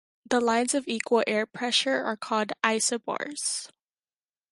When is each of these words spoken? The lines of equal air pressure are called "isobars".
The 0.27 0.41
lines 0.41 0.73
of 0.73 0.87
equal 0.87 1.23
air 1.27 1.45
pressure 1.45 2.01
are 2.03 2.17
called 2.17 2.53
"isobars". 2.63 3.67